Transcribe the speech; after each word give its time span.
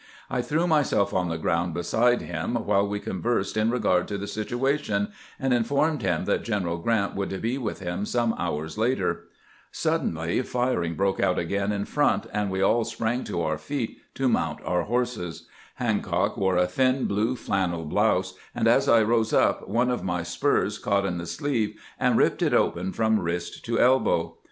I 0.31 0.41
threw 0.41 0.65
myself 0.65 1.13
on 1.13 1.29
the 1.29 1.37
ground 1.37 1.75
beside 1.75 2.23
him 2.23 2.55
while 2.55 2.87
we 2.87 2.99
con 2.99 3.21
versed 3.21 3.55
in 3.55 3.69
regard 3.69 4.07
to 4.07 4.17
the 4.17 4.25
situation, 4.25 5.09
and 5.39 5.53
informed 5.53 6.01
him 6.01 6.25
that 6.25 6.41
G 6.43 6.53
eneral 6.53 6.81
Grant 6.83 7.13
would 7.15 7.39
be 7.39 7.59
with 7.59 7.81
him 7.81 8.07
some 8.07 8.33
hours 8.39 8.79
later. 8.79 9.25
Suddenly 9.71 10.41
firing 10.41 10.95
broke 10.95 11.19
out 11.19 11.37
again 11.37 11.71
in 11.71 11.85
front, 11.85 12.25
and 12.33 12.49
we 12.49 12.63
all 12.63 12.83
260 12.83 12.97
CAMPAIGNINa 13.03 13.27
WITH 13.27 13.27
GEANT, 13.27 13.27
sprang 13.27 13.35
to 13.35 13.47
our 13.47 13.57
feet 13.59 14.01
to 14.15 14.27
mount 14.27 14.59
our 14.65 14.83
horses. 14.85 15.45
Hancock 15.75 16.35
wore 16.35 16.57
a 16.57 16.65
thin 16.65 17.05
blue 17.05 17.35
flannel 17.35 17.85
blouse, 17.85 18.33
and 18.55 18.67
as 18.67 18.89
I 18.89 19.03
rose 19.03 19.33
up 19.33 19.67
one 19.67 19.91
of 19.91 20.01
my 20.03 20.23
spurs 20.23 20.79
caught 20.79 21.05
in 21.05 21.19
the 21.19 21.27
sleeve, 21.27 21.79
and 21.99 22.17
ripped 22.17 22.41
it 22.41 22.55
open 22.55 22.91
from 22.91 23.19
wrist 23.19 23.63
to 23.65 23.79
elbow. 23.79 24.35